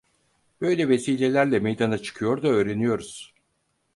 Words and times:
Böyle 0.61 0.89
vesilelerle 0.89 1.59
meydana 1.59 1.97
çıkıyor 1.97 2.41
da 2.43 2.47
öğreniyoruz. 2.47 3.33